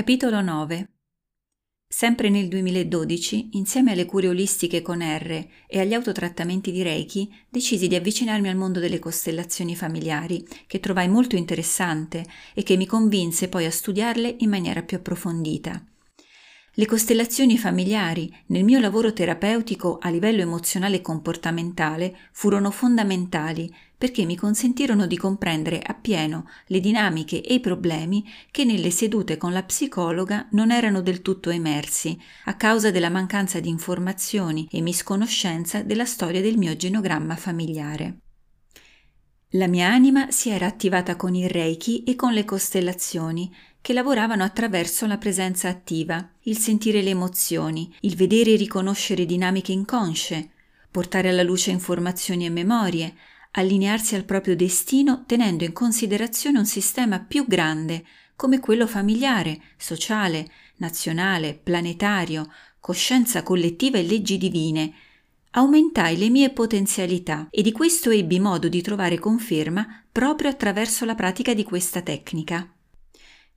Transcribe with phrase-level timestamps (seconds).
[0.00, 0.92] Capitolo 9
[1.86, 7.86] Sempre nel 2012, insieme alle cure olistiche con R e agli autotrattamenti di Reiki, decisi
[7.86, 12.24] di avvicinarmi al mondo delle costellazioni familiari, che trovai molto interessante
[12.54, 15.84] e che mi convinse poi a studiarle in maniera più approfondita.
[16.80, 24.24] Le costellazioni familiari nel mio lavoro terapeutico a livello emozionale e comportamentale furono fondamentali perché
[24.24, 29.62] mi consentirono di comprendere appieno le dinamiche e i problemi che nelle sedute con la
[29.62, 36.06] psicologa non erano del tutto emersi a causa della mancanza di informazioni e misconoscenza della
[36.06, 38.20] storia del mio genogramma familiare.
[39.54, 44.44] La mia anima si era attivata con il Reiki e con le costellazioni che lavoravano
[44.44, 50.50] attraverso la presenza attiva, il sentire le emozioni, il vedere e riconoscere dinamiche inconsce,
[50.90, 53.14] portare alla luce informazioni e memorie,
[53.52, 58.04] allinearsi al proprio destino tenendo in considerazione un sistema più grande
[58.36, 62.50] come quello familiare, sociale, nazionale, planetario,
[62.80, 64.92] coscienza collettiva e leggi divine.
[65.52, 71.14] Aumentai le mie potenzialità e di questo ebbi modo di trovare conferma proprio attraverso la
[71.14, 72.66] pratica di questa tecnica.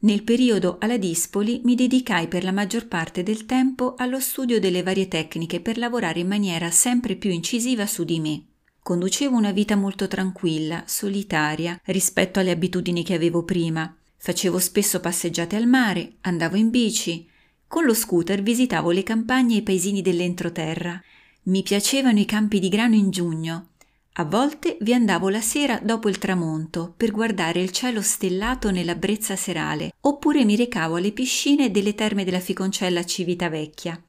[0.04, 4.84] Nel periodo alla Dispoli mi dedicai per la maggior parte del tempo allo studio delle
[4.84, 8.44] varie tecniche per lavorare in maniera sempre più incisiva su di me.
[8.82, 13.96] Conducevo una vita molto tranquilla, solitaria rispetto alle abitudini che avevo prima.
[14.18, 17.26] Facevo spesso passeggiate al mare, andavo in bici.
[17.66, 21.02] Con lo scooter visitavo le campagne e i paesini dell'entroterra.
[21.44, 23.70] Mi piacevano i campi di grano in giugno,
[24.16, 28.94] a volte vi andavo la sera dopo il tramonto per guardare il cielo stellato nella
[28.94, 34.00] brezza serale, oppure mi recavo alle piscine delle terme della Ficoncella Civitavecchia.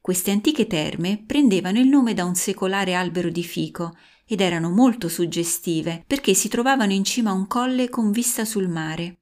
[0.00, 5.08] Queste antiche terme prendevano il nome da un secolare albero di fico ed erano molto
[5.08, 9.20] suggestive perché si trovavano in cima a un colle con vista sul mare.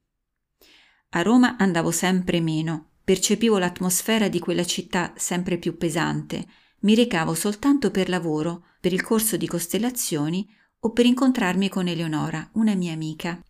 [1.09, 6.47] A Roma andavo sempre meno, percepivo l'atmosfera di quella città sempre più pesante,
[6.85, 10.47] mi recavo soltanto per lavoro per il corso di costellazioni
[10.81, 13.43] o per incontrarmi con Eleonora, una mia amica.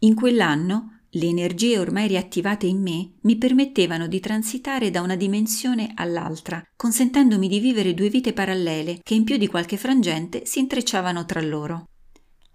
[0.00, 5.92] In quell'anno le energie ormai riattivate in me mi permettevano di transitare da una dimensione
[5.94, 11.26] all'altra, consentendomi di vivere due vite parallele che in più di qualche frangente si intrecciavano
[11.26, 11.88] tra loro.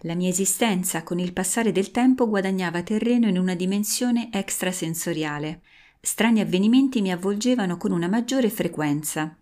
[0.03, 5.62] La mia esistenza con il passare del tempo guadagnava terreno in una dimensione extrasensoriale.
[6.01, 9.38] Strani avvenimenti mi avvolgevano con una maggiore frequenza.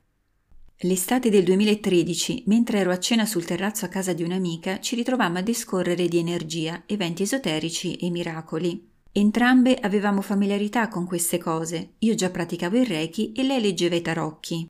[0.81, 5.39] L'estate del 2013, mentre ero a cena sul terrazzo a casa di un'amica, ci ritrovammo
[5.39, 8.87] a discorrere di energia, eventi esoterici e miracoli.
[9.11, 14.03] Entrambe avevamo familiarità con queste cose, io già praticavo il Reiki e lei leggeva i
[14.03, 14.69] tarocchi.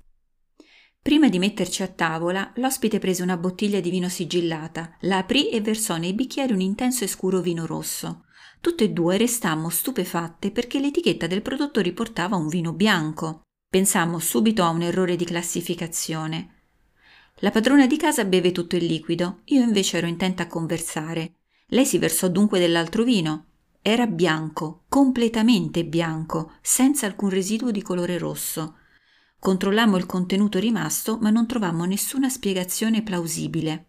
[1.01, 5.59] Prima di metterci a tavola, l'ospite prese una bottiglia di vino sigillata, la aprì e
[5.59, 8.23] versò nei bicchieri un intenso e scuro vino rosso.
[8.61, 13.41] Tutte e due restammo stupefatte perché l'etichetta del prodotto riportava un vino bianco.
[13.69, 16.53] Pensammo subito a un errore di classificazione.
[17.39, 21.33] La padrona di casa beve tutto il liquido, io invece ero intenta a conversare.
[21.67, 23.47] Lei si versò dunque dell'altro vino.
[23.81, 28.77] Era bianco, completamente bianco, senza alcun residuo di colore rosso.
[29.37, 33.87] Controllammo il contenuto rimasto, ma non trovammo nessuna spiegazione plausibile.